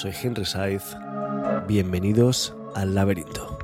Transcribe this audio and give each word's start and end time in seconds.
Soy 0.00 0.12
Henry 0.22 0.46
Saiz. 0.46 0.96
Bienvenidos 1.68 2.56
al 2.74 2.94
laberinto. 2.94 3.58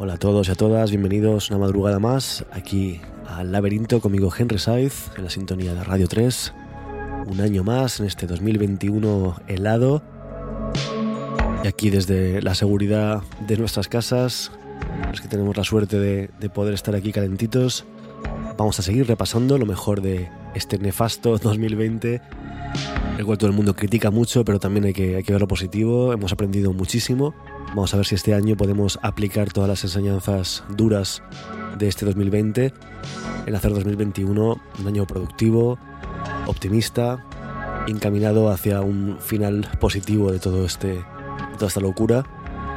Hola 0.00 0.12
a 0.12 0.18
todos 0.18 0.48
y 0.48 0.50
a 0.50 0.54
todas, 0.54 0.90
bienvenidos 0.90 1.48
una 1.48 1.60
madrugada 1.60 1.98
más 1.98 2.44
aquí 2.52 3.00
al 3.26 3.52
laberinto 3.52 4.02
conmigo 4.02 4.30
Henry 4.36 4.58
Saiz 4.58 5.10
en 5.16 5.24
la 5.24 5.30
sintonía 5.30 5.72
de 5.72 5.82
Radio 5.82 6.08
3 6.08 6.52
un 7.26 7.40
año 7.40 7.64
más 7.64 8.00
en 8.00 8.06
este 8.06 8.26
2021 8.26 9.36
helado 9.46 10.02
y 11.62 11.68
aquí 11.68 11.90
desde 11.90 12.40
la 12.42 12.54
seguridad 12.54 13.22
de 13.46 13.56
nuestras 13.56 13.88
casas, 13.88 14.50
los 15.10 15.20
que 15.20 15.28
tenemos 15.28 15.56
la 15.56 15.64
suerte 15.64 15.98
de, 15.98 16.50
poder 16.50 16.74
estar 16.74 16.94
aquí 16.94 17.12
calentitos, 17.12 17.84
vamos 18.56 18.78
a 18.78 18.82
seguir 18.82 19.06
repasando 19.06 19.58
lo 19.58 19.66
mejor 19.66 20.00
de 20.00 20.28
este 20.54 20.78
nefasto 20.78 21.38
2020, 21.42 22.20
el 23.18 23.26
cual 23.26 23.38
todo 23.38 23.50
el 23.50 23.56
mundo 23.56 23.74
critica 23.74 24.10
mucho, 24.10 24.44
pero 24.44 24.58
también 24.58 24.86
hay 24.86 24.92
que, 24.92 25.16
hay 25.16 25.22
que 25.22 25.32
ver 25.32 25.40
lo 25.40 25.48
positivo, 25.48 26.12
hemos 26.12 26.32
aprendido 26.32 26.72
muchísimo. 26.72 27.34
Vamos 27.68 27.92
a 27.94 27.98
ver 27.98 28.06
si 28.06 28.14
este 28.14 28.34
año 28.34 28.56
podemos 28.56 28.98
aplicar 29.02 29.52
todas 29.52 29.68
las 29.68 29.84
enseñanzas 29.84 30.64
duras 30.76 31.22
de 31.78 31.88
este 31.88 32.06
2020 32.06 32.72
en 33.46 33.54
hacer 33.54 33.72
2021 33.72 34.60
un 34.78 34.86
año 34.86 35.06
productivo, 35.06 35.78
optimista, 36.46 37.24
encaminado 37.86 38.50
hacia 38.50 38.80
un 38.80 39.18
final 39.20 39.68
positivo 39.78 40.32
de 40.32 40.38
todo 40.38 40.64
este 40.64 41.00
toda 41.60 41.68
esta 41.68 41.80
locura. 41.80 42.24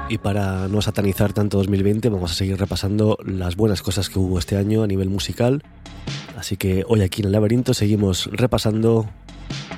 Y 0.09 0.17
para 0.17 0.67
no 0.67 0.81
satanizar 0.81 1.31
tanto 1.33 1.57
2020, 1.57 2.09
vamos 2.09 2.31
a 2.31 2.35
seguir 2.35 2.59
repasando 2.59 3.17
las 3.25 3.55
buenas 3.55 3.81
cosas 3.81 4.09
que 4.09 4.19
hubo 4.19 4.37
este 4.37 4.57
año 4.57 4.83
a 4.83 4.87
nivel 4.87 5.09
musical. 5.09 5.63
Así 6.37 6.57
que 6.57 6.83
hoy 6.87 7.01
aquí 7.01 7.21
en 7.21 7.27
el 7.27 7.31
laberinto 7.31 7.73
seguimos 7.73 8.29
repasando 8.31 9.09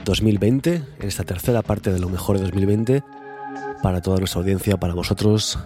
2020, 0.03 0.73
en 0.99 1.07
esta 1.07 1.23
tercera 1.23 1.61
parte 1.61 1.93
de 1.93 1.99
lo 1.99 2.09
mejor 2.09 2.37
de 2.37 2.43
2020, 2.43 3.03
para 3.83 4.01
toda 4.01 4.17
nuestra 4.17 4.41
audiencia, 4.41 4.77
para 4.77 4.95
vosotros. 4.95 5.59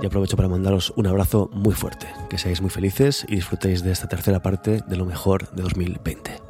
Y 0.00 0.06
aprovecho 0.06 0.36
para 0.36 0.48
mandaros 0.48 0.92
un 0.96 1.08
abrazo 1.08 1.50
muy 1.52 1.74
fuerte, 1.74 2.06
que 2.30 2.38
seáis 2.38 2.60
muy 2.60 2.70
felices 2.70 3.26
y 3.28 3.34
disfrutéis 3.34 3.82
de 3.82 3.90
esta 3.90 4.08
tercera 4.08 4.40
parte 4.40 4.82
de 4.86 4.96
lo 4.96 5.04
mejor 5.04 5.50
de 5.50 5.62
2020. 5.62 6.45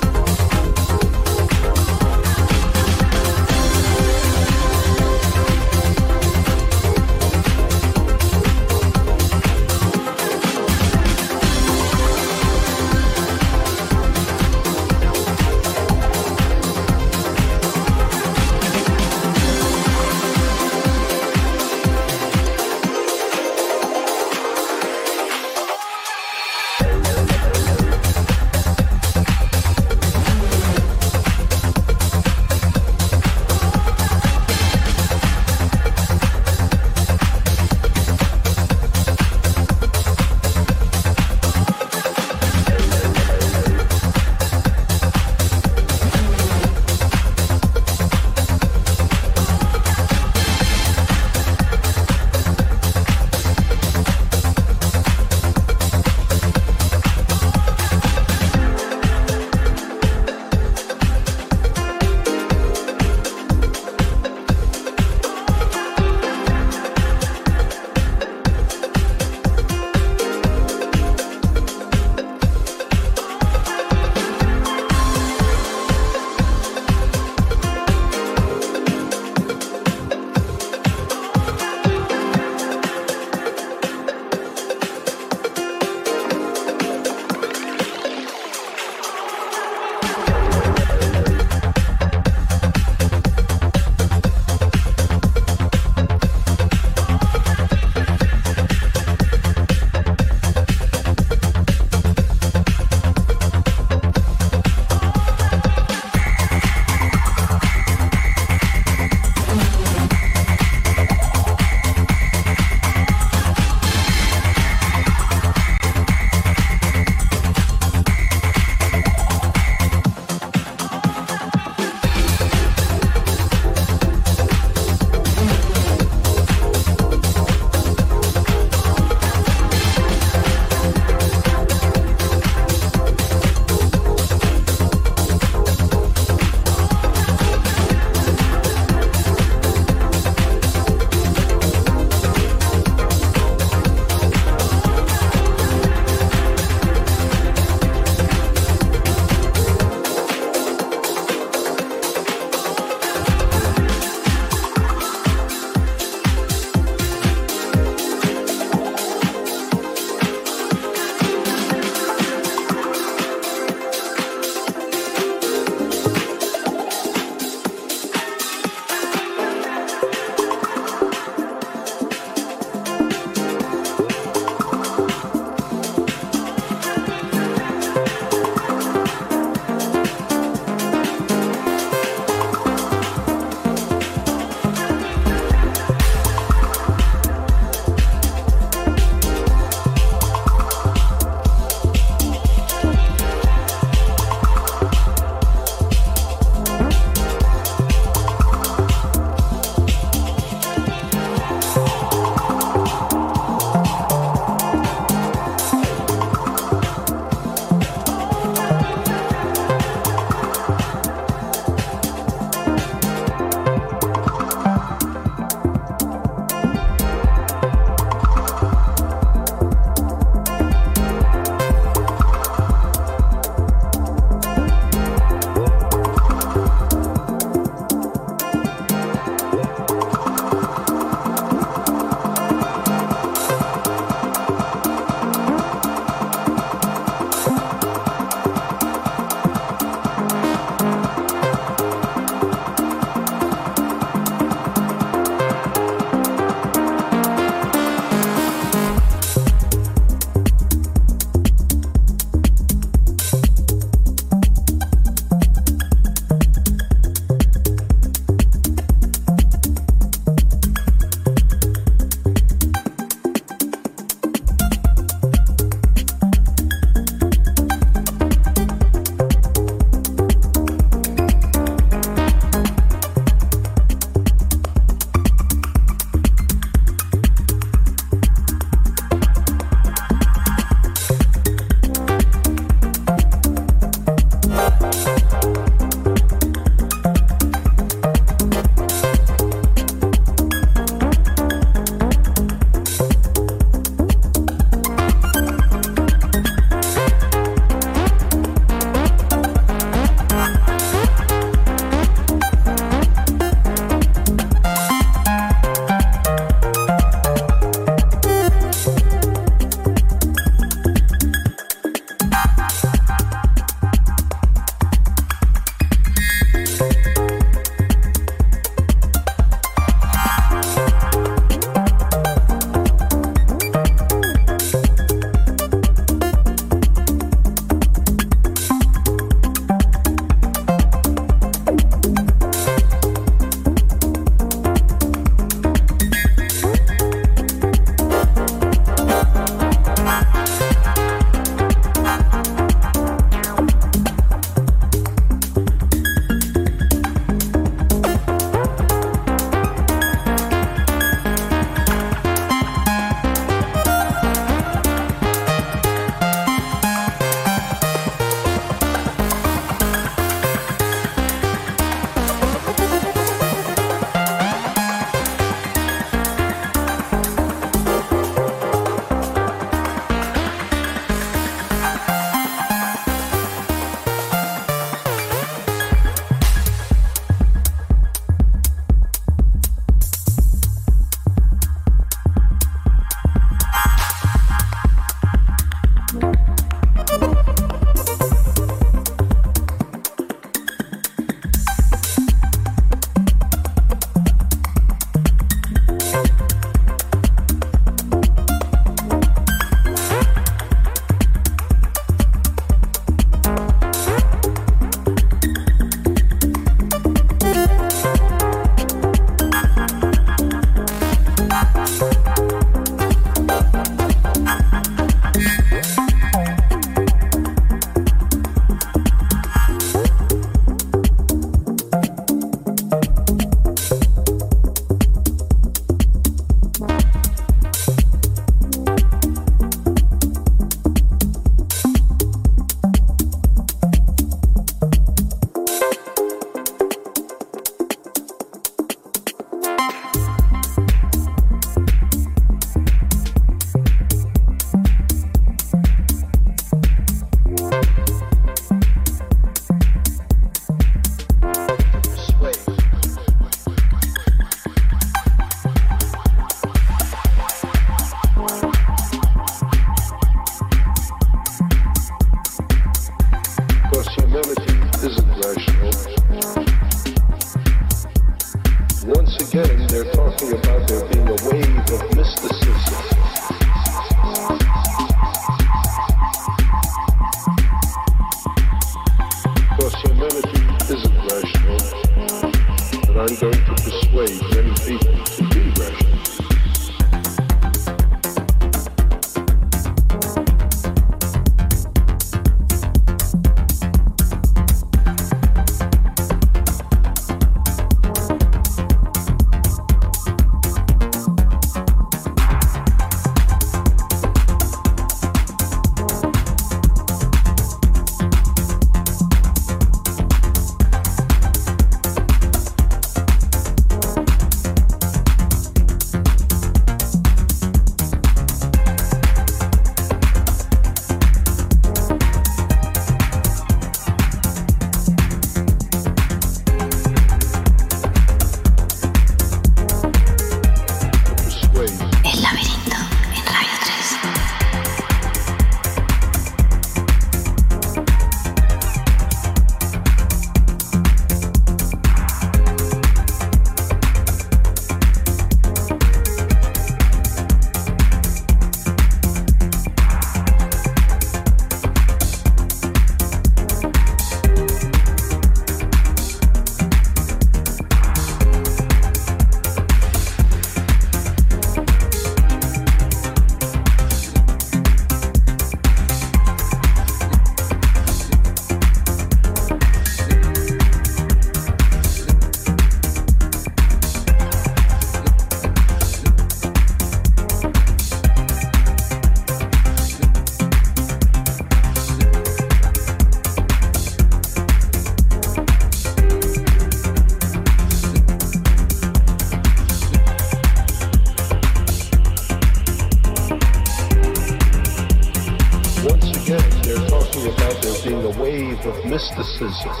physicist. 599.61 600.00